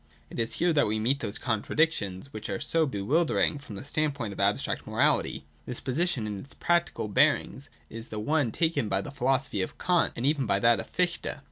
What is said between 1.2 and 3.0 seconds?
contradictions which are so